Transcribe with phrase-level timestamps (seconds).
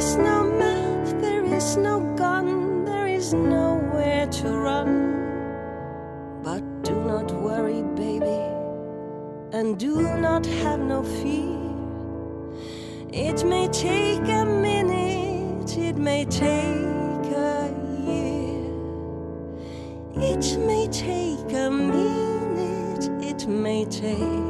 [0.00, 4.92] is no map, there is no gun, there is nowhere to run.
[6.42, 8.40] But do not worry, baby,
[9.52, 11.60] and do not have no fear.
[13.12, 17.68] It may take a minute, it may take a
[18.06, 18.64] year,
[20.16, 24.49] it may take a minute, it may take.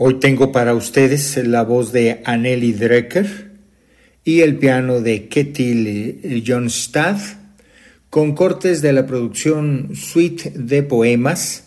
[0.00, 3.50] Hoy tengo para ustedes la voz de Anneli Drecker
[4.22, 7.18] y el piano de Ketil Jonstad
[8.08, 11.64] con cortes de la producción Suite de Poemas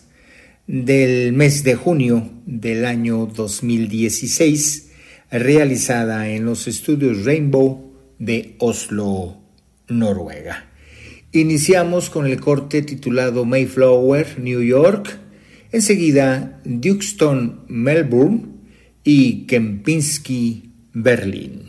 [0.66, 4.92] del mes de junio del año 2016
[5.30, 9.42] realizada en los estudios Rainbow de Oslo,
[9.88, 10.70] Noruega.
[11.32, 15.18] Iniciamos con el corte titulado Mayflower, New York,
[15.72, 18.42] Enseguida, Dukeston, Melbourne
[19.04, 21.61] y Kempinski, Berlín.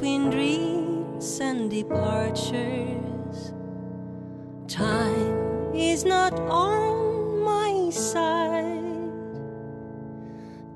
[0.00, 3.52] Between dreams and departures.
[4.66, 9.12] Time is not on my side.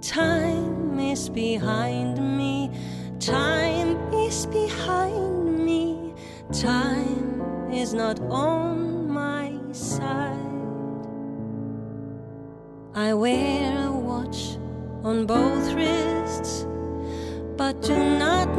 [0.03, 2.71] Time is behind me.
[3.19, 6.13] Time is behind me.
[6.53, 10.37] Time is not on my side.
[12.95, 14.59] I wear a watch
[15.03, 16.67] on both wrists,
[17.57, 18.55] but do not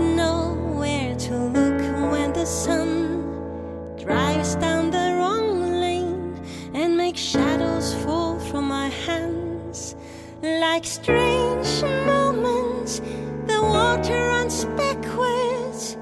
[10.72, 11.72] like strange
[12.12, 13.00] moments.
[13.52, 15.96] The water runs backwards,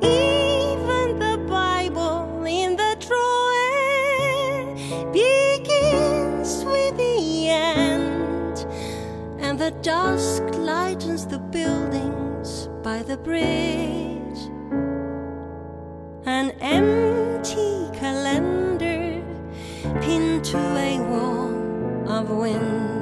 [0.00, 4.74] even the Bible in the drawer
[5.12, 8.56] begins with the end,
[9.44, 10.42] and the dusk
[10.72, 14.40] lightens the buildings by the bridge.
[16.24, 16.46] An
[16.78, 19.22] empty calendar
[20.00, 20.58] pinned to
[20.90, 21.52] a wall
[22.16, 22.95] of wind.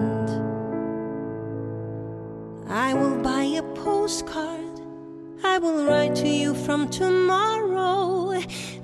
[2.86, 4.76] I will buy a postcard.
[5.42, 8.32] I will write to you from tomorrow.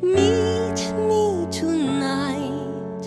[0.00, 0.80] Meet
[1.10, 3.04] me tonight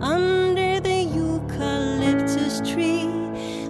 [0.00, 3.08] under the eucalyptus tree,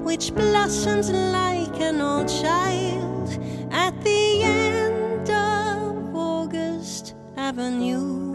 [0.09, 3.29] which blossoms like an old child
[3.70, 8.35] at the end of August Avenue.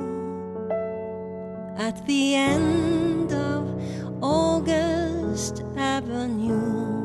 [1.78, 3.64] At the end of
[4.24, 6.97] August Avenue.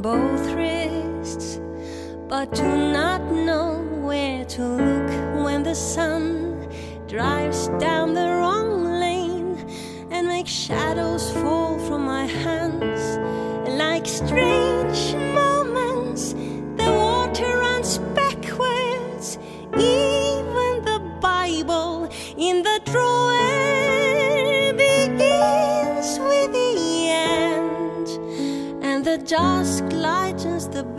[0.00, 1.60] Both wrists,
[2.28, 2.62] but do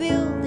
[0.08, 0.43] build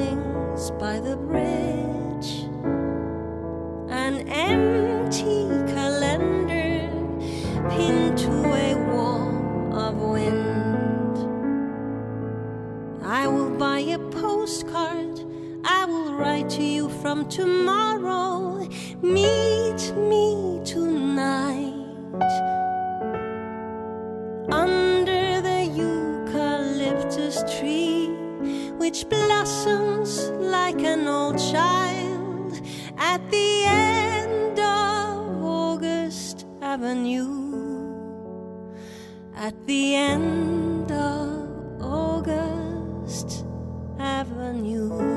[36.78, 38.72] Avenue.
[39.36, 43.46] At the end of August
[43.98, 45.17] Avenue.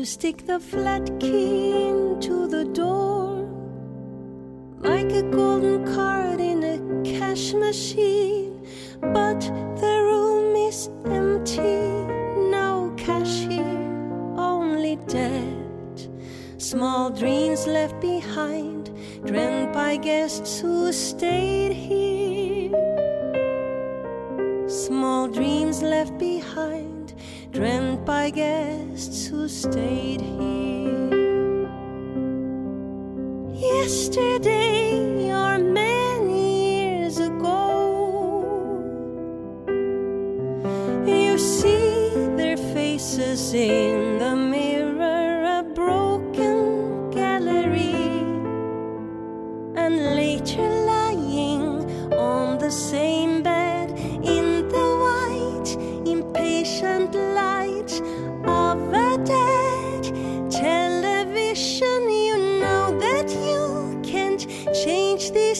[0.00, 3.46] You stick the flat key into the door
[4.78, 8.66] like a golden card in a cash machine.
[9.02, 9.40] But
[9.82, 11.82] the room is empty,
[12.48, 13.76] no cashier,
[14.38, 16.08] only debt.
[16.56, 18.90] Small dreams left behind,
[19.26, 22.72] dreamt by guests who stayed here.
[24.66, 27.12] Small dreams left behind,
[27.52, 28.89] dreamt by guests
[29.50, 30.69] stayed here.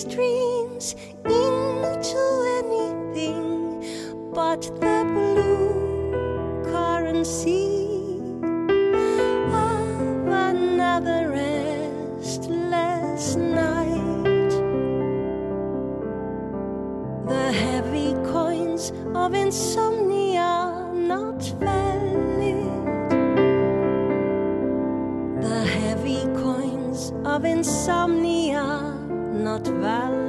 [0.05, 2.19] dreams into
[2.59, 3.85] anything
[4.35, 6.13] but the blue
[6.73, 7.87] currency
[9.53, 11.29] of another
[12.19, 14.51] restless night.
[17.29, 23.11] The heavy coins of insomnia not valid.
[25.43, 28.40] The heavy coins of insomnia
[29.51, 30.20] not valid.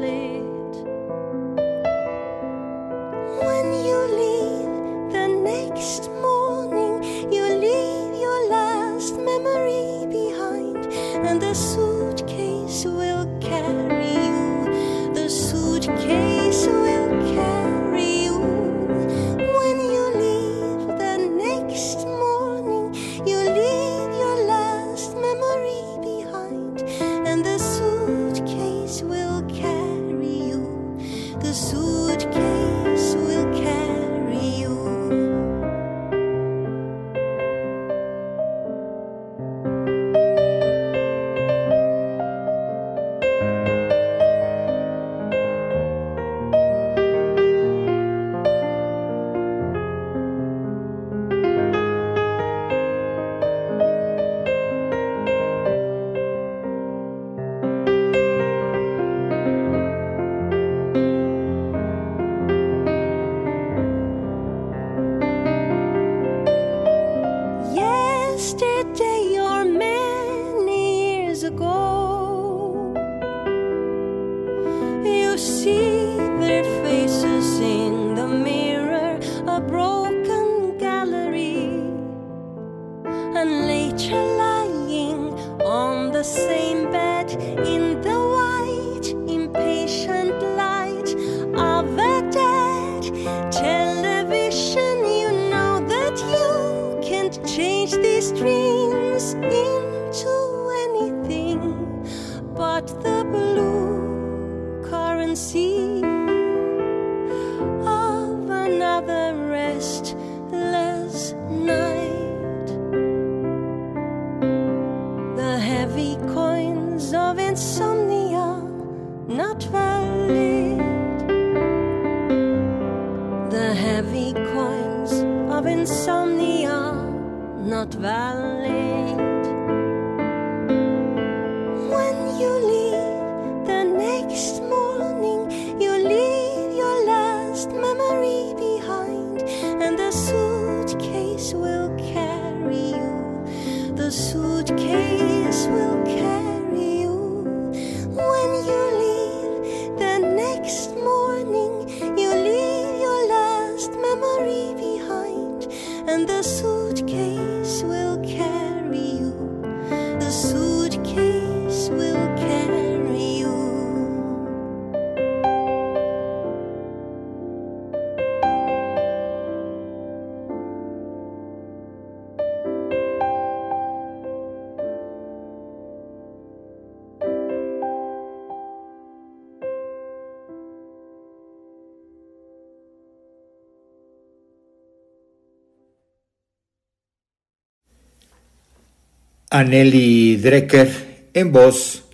[189.53, 192.05] Anneli Drecker en voz,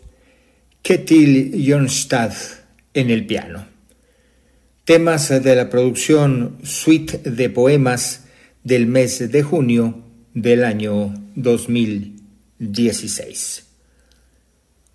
[0.81, 2.33] Ketil Jonstad
[2.95, 3.67] en el piano.
[4.85, 8.23] Temas de la producción Suite de Poemas
[8.63, 10.01] del mes de junio
[10.33, 13.67] del año 2016.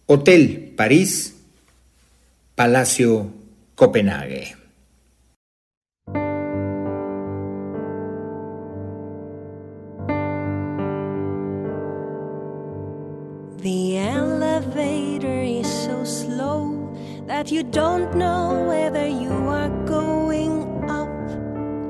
[0.07, 1.37] Hotel París,
[2.57, 3.33] Palacio
[3.77, 4.62] Copenhague.
[17.43, 21.09] that you don't know whether you are going up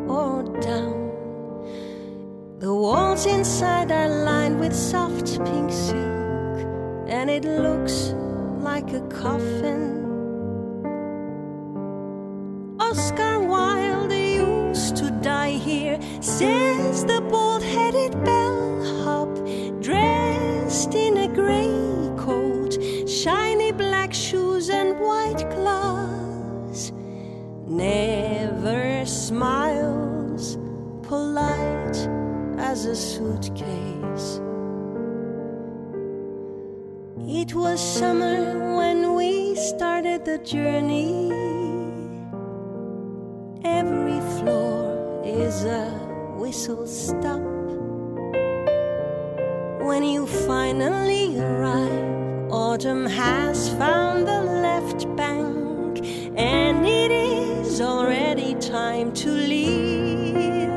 [0.09, 0.97] or down.
[2.59, 6.59] The walls inside are lined with soft pink silk,
[7.07, 8.15] and it looks
[8.69, 9.83] like a coffin.
[12.81, 19.29] Oscar Wilde used to die here, says the bald headed bellhop,
[19.83, 21.72] dressed in a grey
[25.13, 26.93] white gloves.
[27.67, 30.57] Never smiles,
[31.03, 31.99] polite
[32.59, 34.41] as a suitcase.
[37.43, 41.31] It was summer when we started the journey.
[43.65, 45.87] Every floor is a
[46.41, 47.41] whistle stop.
[49.89, 52.12] When you finally arrive,
[52.53, 56.05] autumn has found the left bank,
[56.37, 60.69] and it is already time to leave.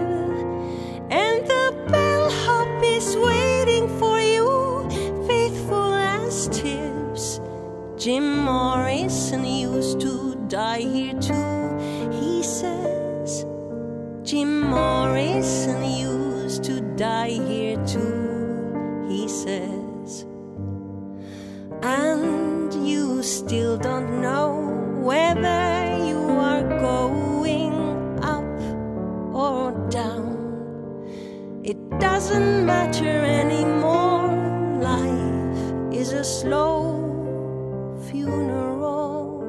[1.12, 4.88] And the bellhop is waiting for you,
[5.28, 7.42] faithful as tips.
[7.98, 13.46] Jim Morrison used to die here too, he says.
[14.24, 18.15] Jim Morrison used to die here too,
[21.86, 24.74] And you still don't know
[25.04, 28.58] whether you are going up
[29.36, 31.62] or down.
[31.64, 34.34] It doesn't matter anymore.
[34.82, 36.74] Life is a slow
[38.10, 39.46] funeral.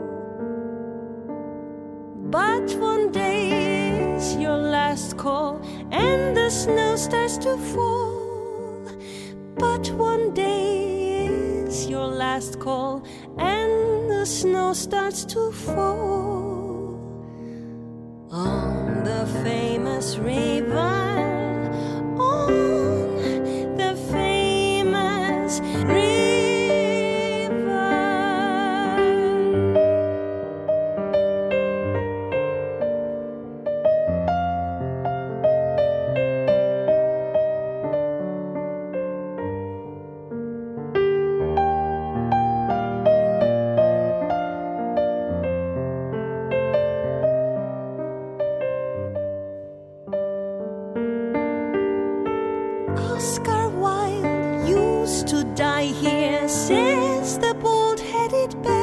[2.37, 8.85] But one day is your last call, and the snow starts to fall.
[9.57, 10.66] But one day
[12.37, 13.03] last call,
[13.39, 17.01] and the snow starts to fall
[18.31, 21.06] on the famous river.
[58.29, 58.76] let it be.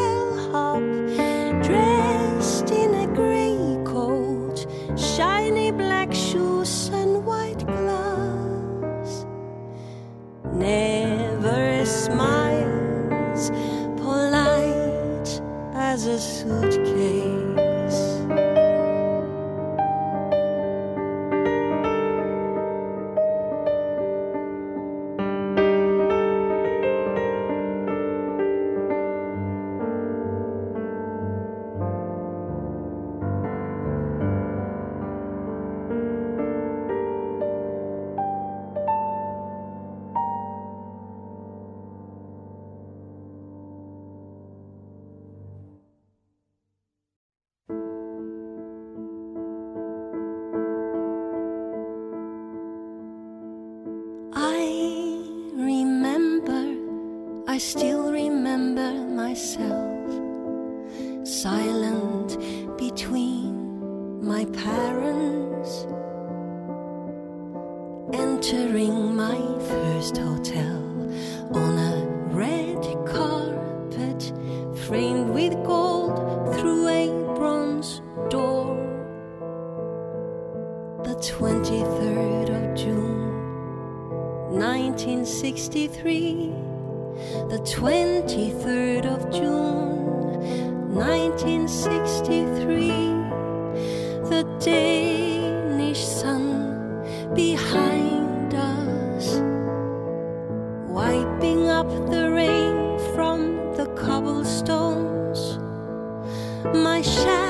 [106.73, 107.42] My shadow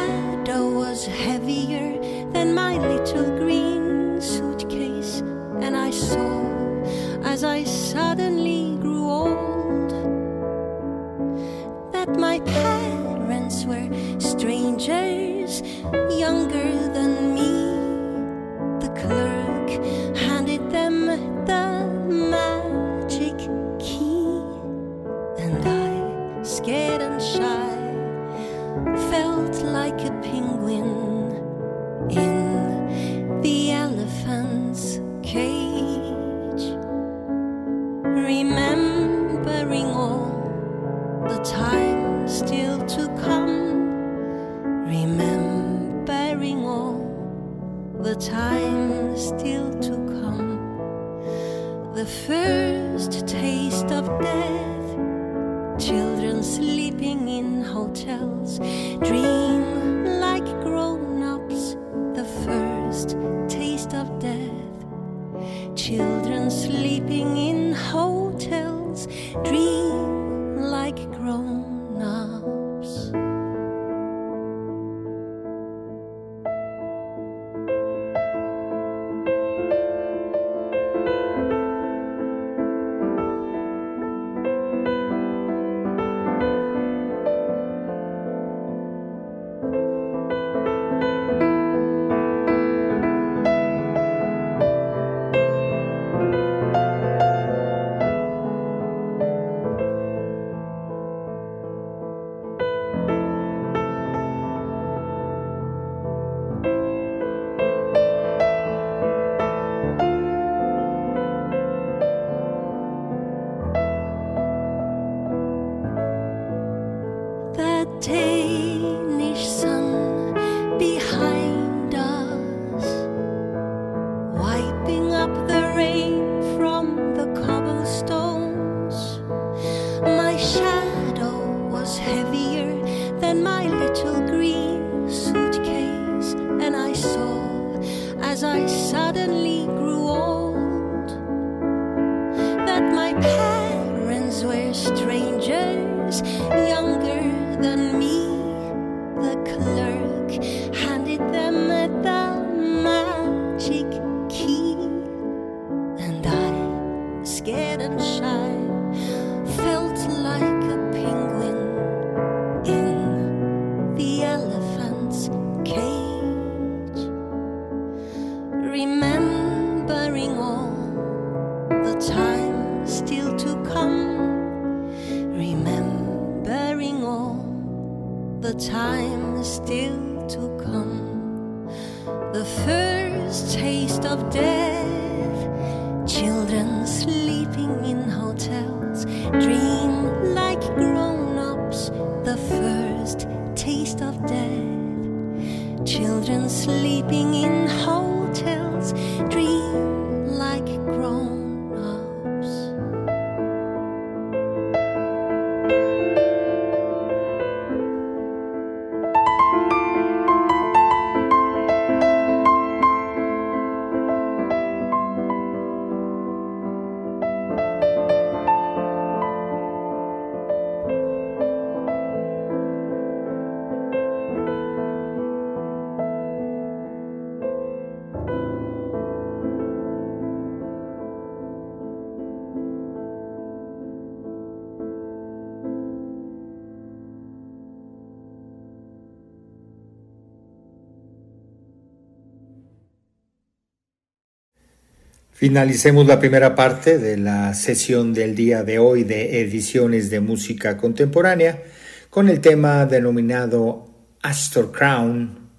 [245.44, 250.78] Finalicemos la primera parte de la sesión del día de hoy de ediciones de música
[250.78, 251.64] contemporánea
[252.10, 255.50] con el tema denominado Astor Crown,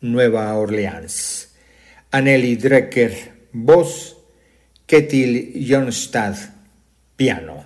[0.00, 1.54] Nueva Orleans.
[2.12, 4.16] Anneli Drecker, voz,
[4.86, 6.36] Ketil Jonstad,
[7.14, 7.65] piano.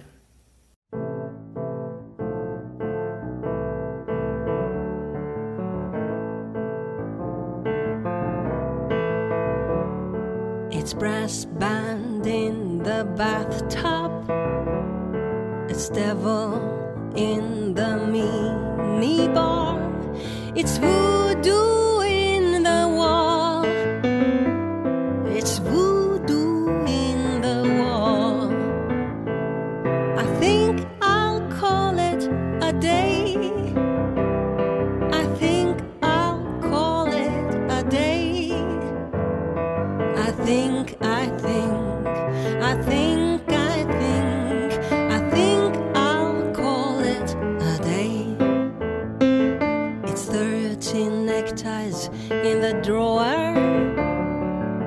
[52.83, 53.55] Drawer.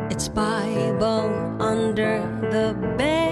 [0.10, 2.22] It's Bible under
[2.52, 3.23] the bed.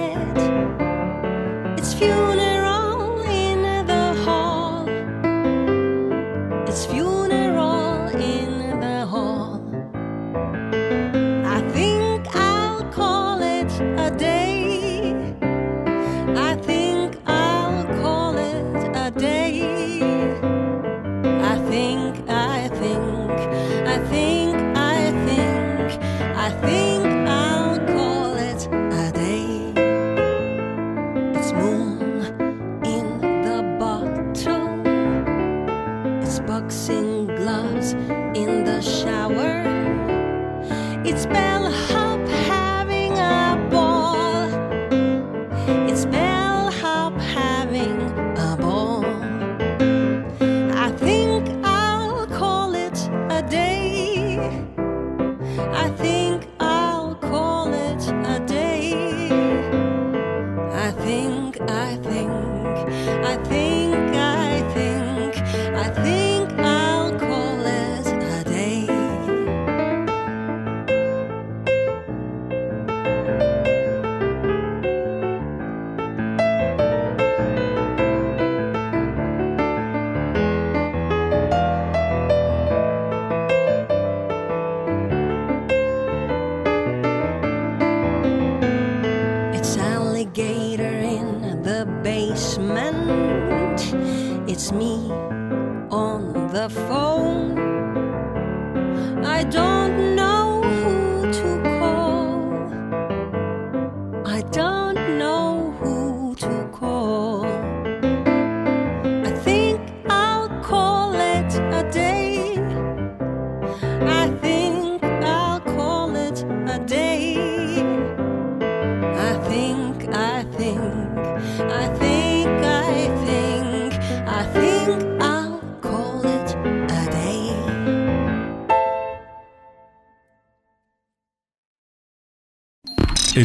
[96.61, 97.20] the phone.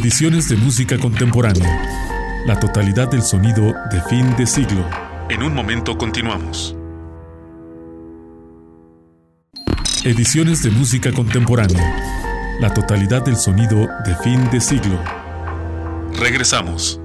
[0.06, 2.44] Ediciones de música contemporánea.
[2.46, 4.88] La totalidad del sonido de fin de siglo.
[5.28, 6.76] En un momento continuamos.
[10.04, 12.56] Ediciones de música contemporánea.
[12.60, 14.96] La totalidad del sonido de fin de siglo.
[16.20, 17.00] Regresamos.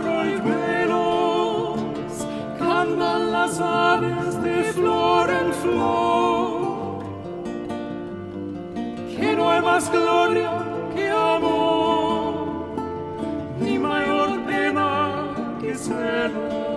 [0.00, 1.80] arroyuelos,
[2.58, 7.04] cantan las aves de flor en flor.
[9.16, 10.52] Que no hay más gloria
[10.94, 12.34] que amor,
[13.60, 16.69] ni mayor pena que celos.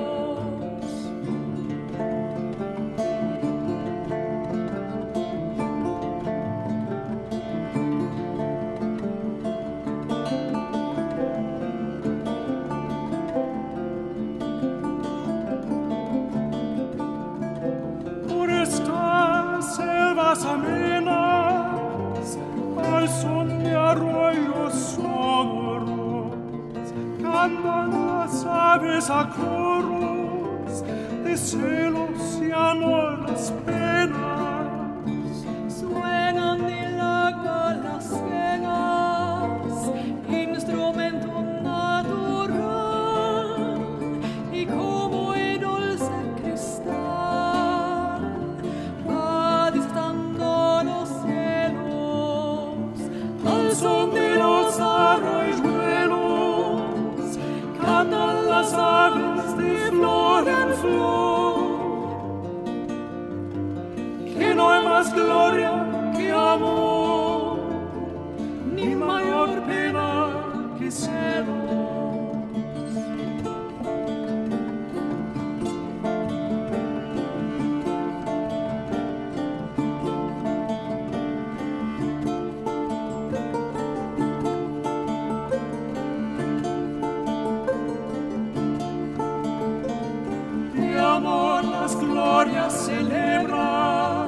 [92.44, 94.26] gloria celebra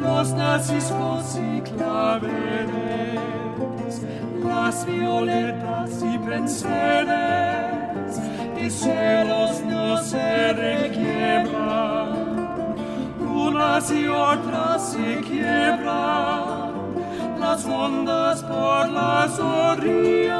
[0.00, 3.20] los naciscos y claveles,
[4.42, 8.18] las violetas y penseres,
[8.58, 12.08] y celos no se requiebran,
[13.20, 16.72] unas y otras se quiebran,
[17.38, 20.38] las ondas por las orillas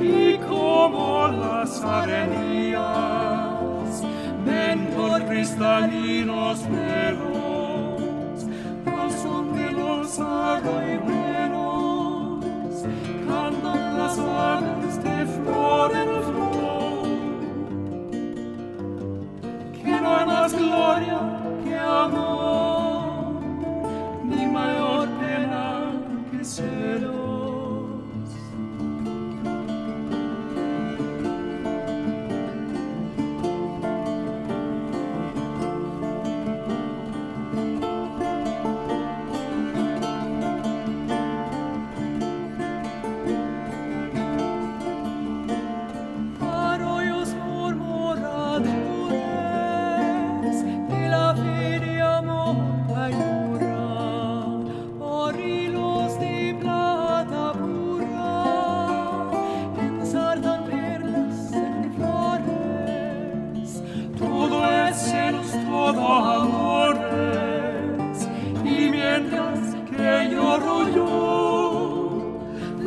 [0.00, 3.23] y como las arenillas
[5.34, 8.46] cristalinos velos,
[8.86, 11.64] al son de los arroyuelos,
[13.26, 17.06] cantan las aves de flor en flor.
[19.82, 21.18] Que no hay más gloria
[21.64, 22.33] que amor.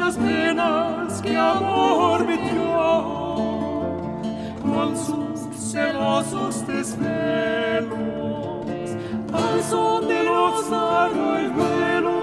[0.08, 2.78] Las penas que amor me dio.
[4.62, 5.40] Con sus
[5.72, 7.98] celosos desvelos
[9.34, 12.18] al son de los arroyuelos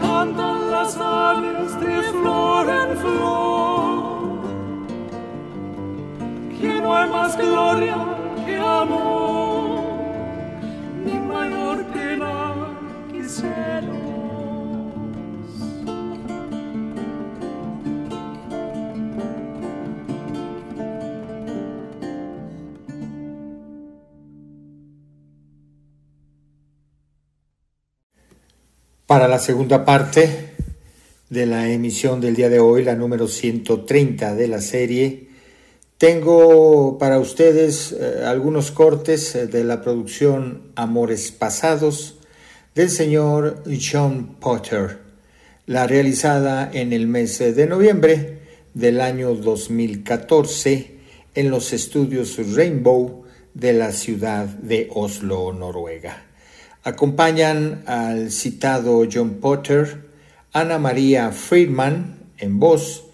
[0.00, 4.38] cantan las aves de flor en flor.
[6.60, 8.07] Que no hay más gloria
[29.18, 30.54] Para la segunda parte
[31.28, 35.30] de la emisión del día de hoy, la número 130 de la serie,
[35.96, 42.20] tengo para ustedes eh, algunos cortes eh, de la producción Amores Pasados
[42.76, 44.98] del señor John Potter,
[45.66, 48.38] la realizada en el mes de noviembre
[48.72, 50.94] del año 2014
[51.34, 56.27] en los estudios Rainbow de la ciudad de Oslo, Noruega.
[56.84, 60.08] Acompañan al citado John Potter,
[60.52, 63.04] Ana María Friedman en voz,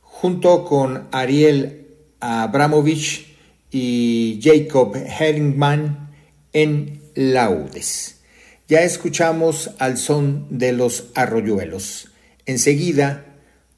[0.00, 1.86] junto con Ariel
[2.20, 3.36] Abramovich
[3.70, 6.10] y Jacob Herringman
[6.52, 8.20] en laudes.
[8.68, 12.08] Ya escuchamos al son de los arroyuelos.
[12.46, 13.26] Enseguida,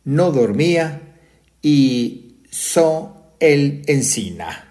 [0.05, 1.01] no dormía
[1.63, 4.64] y so el encina.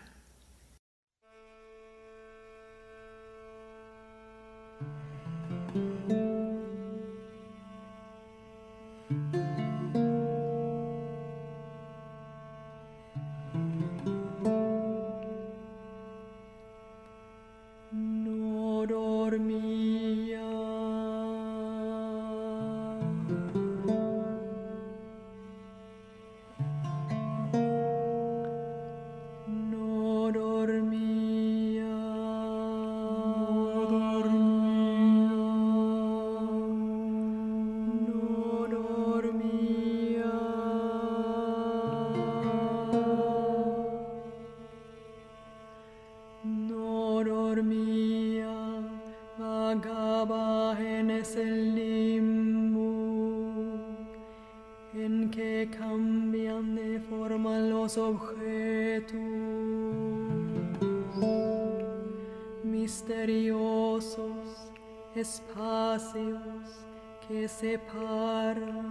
[67.64, 68.84] separa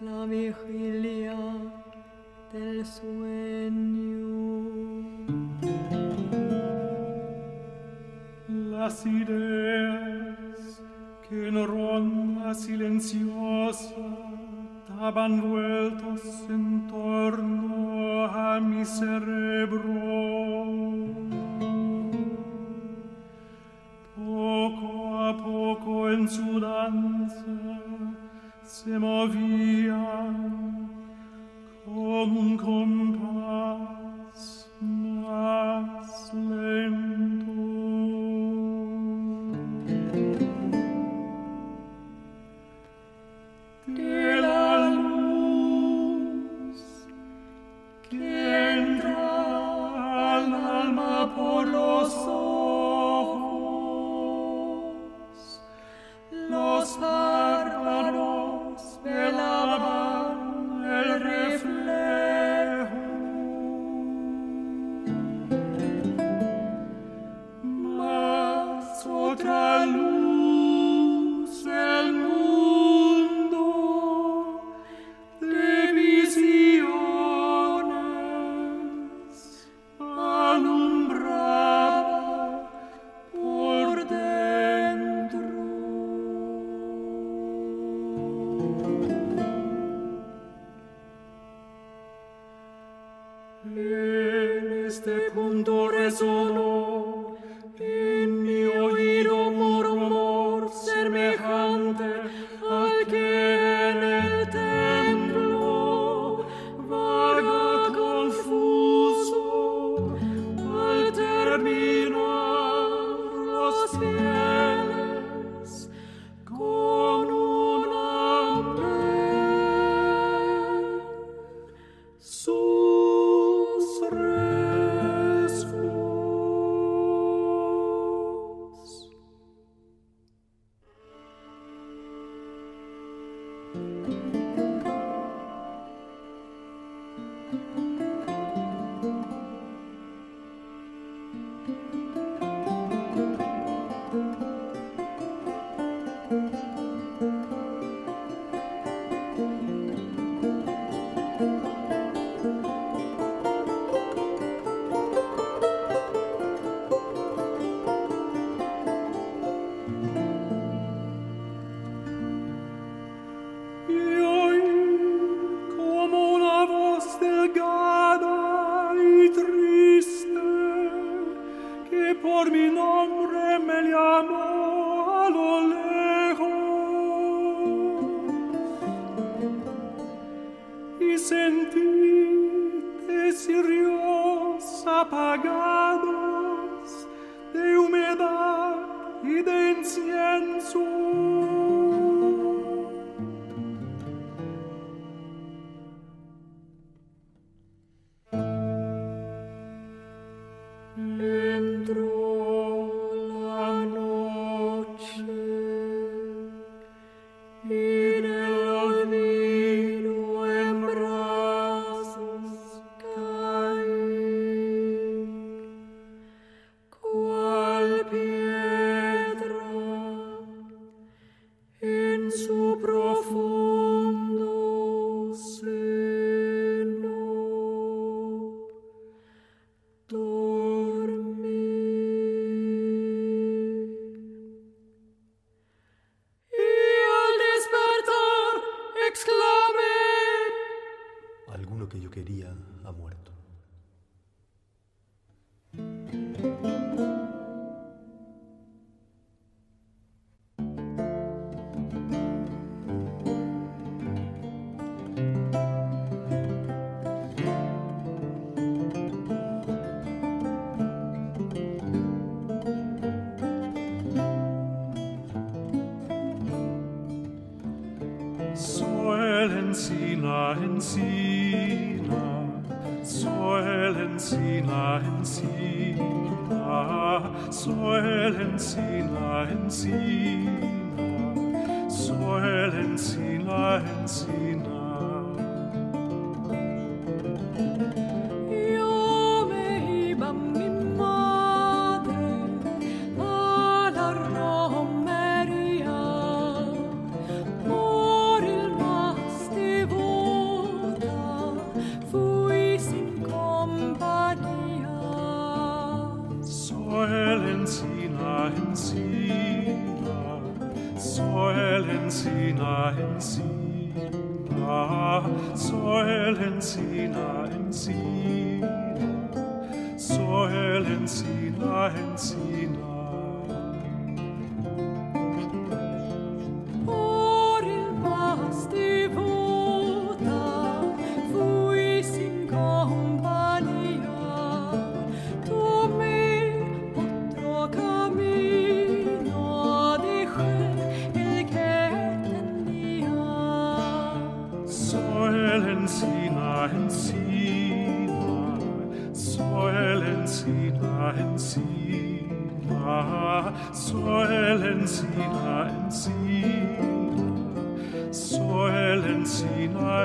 [0.00, 1.38] la vigilia
[2.52, 4.24] del sueño.
[8.48, 10.82] Las ideas
[11.28, 13.94] que en ronda silenciosa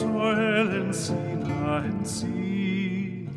[0.00, 3.36] Soil and sina and sina,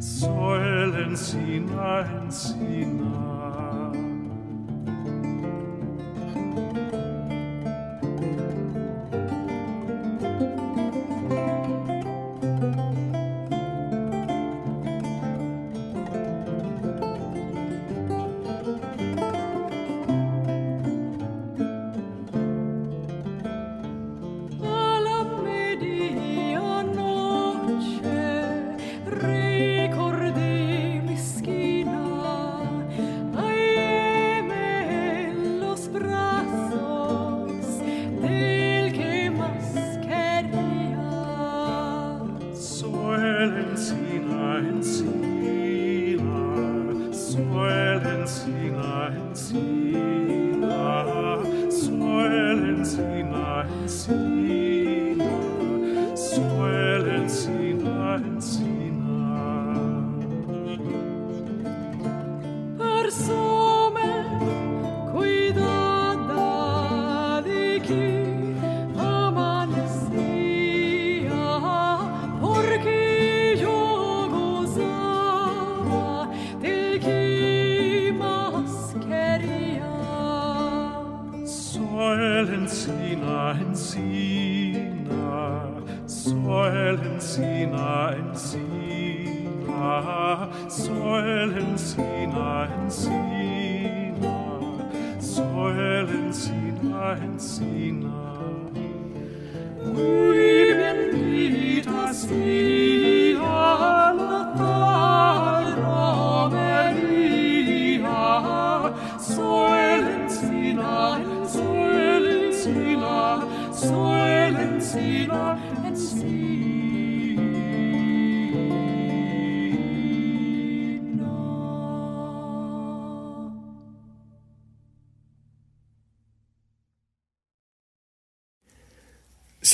[0.00, 3.15] soil and Ensina, and Ensina.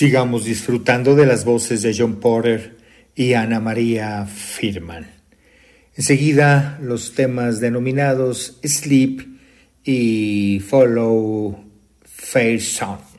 [0.02, 2.76] Sigamos disfrutando de las voces de John Porter
[3.14, 5.06] y Ana María Firman.
[5.94, 9.20] Enseguida los temas denominados Sleep
[9.84, 11.56] y Follow
[12.02, 13.11] Fair Song.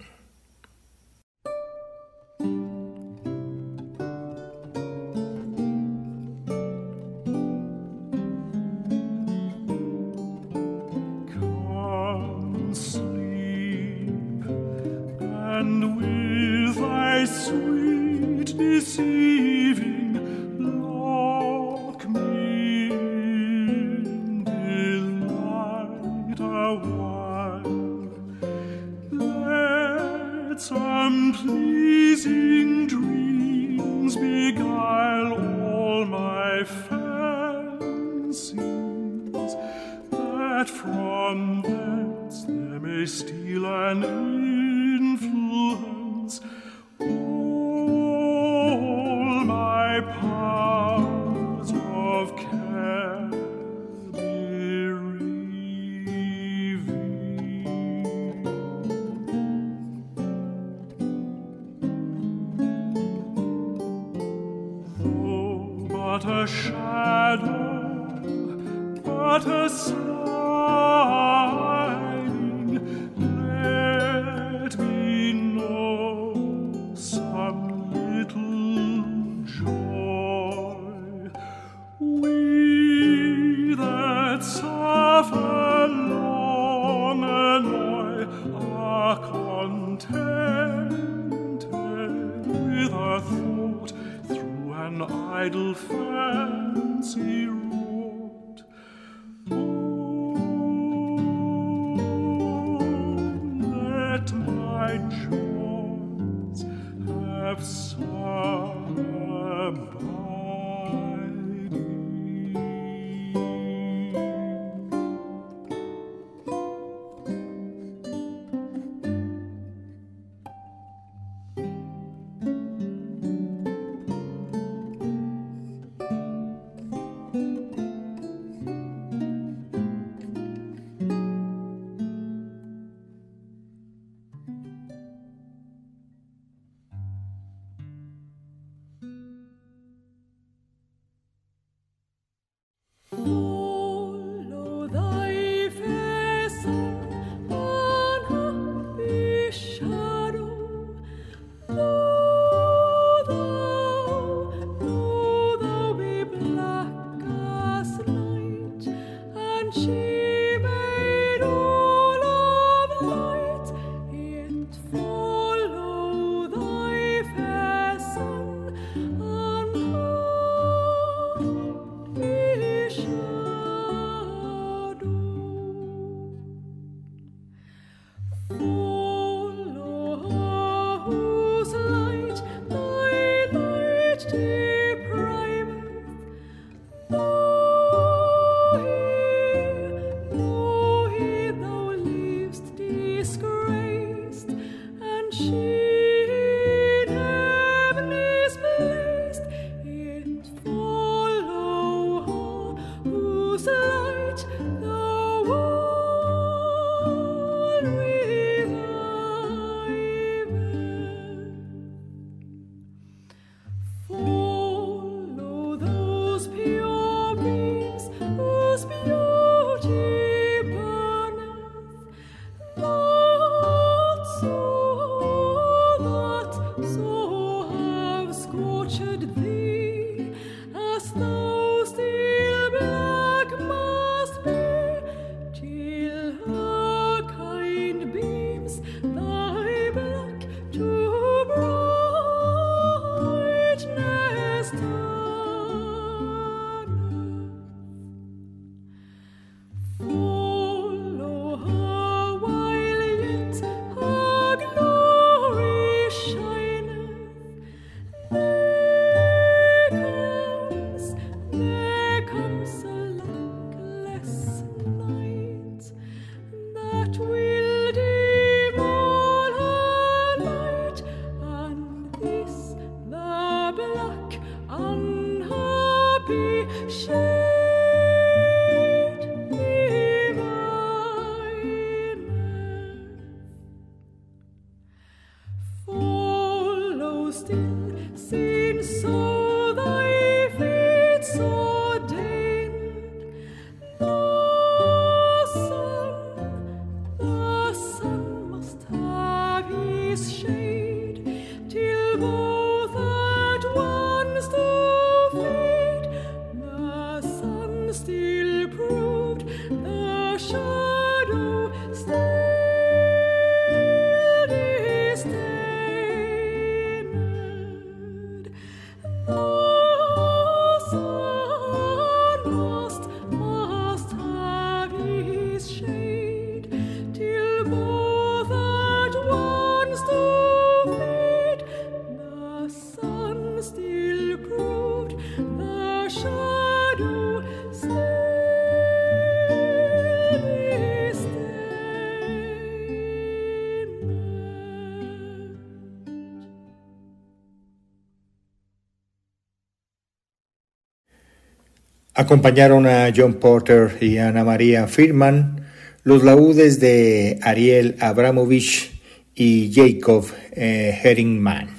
[352.15, 355.65] Acompañaron a John Porter y Ana María Firman
[356.03, 359.01] los laúdes de Ariel Abramovich
[359.33, 361.69] y Jacob eh, Herringman.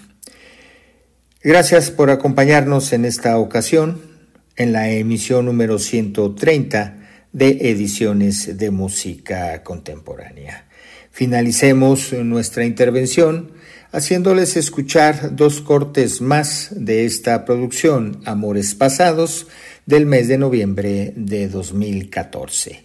[1.40, 4.00] Gracias por acompañarnos en esta ocasión
[4.56, 6.98] en la emisión número 130
[7.32, 10.66] de Ediciones de Música Contemporánea.
[11.12, 13.52] Finalicemos nuestra intervención
[13.92, 19.46] haciéndoles escuchar dos cortes más de esta producción, Amores Pasados,
[19.86, 22.84] del mes de noviembre de 2014.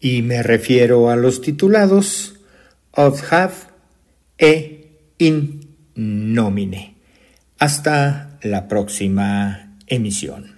[0.00, 2.40] Y me refiero a los titulados
[2.92, 3.54] Of Have
[4.38, 6.96] e In Nomine.
[7.58, 10.57] Hasta la próxima emisión.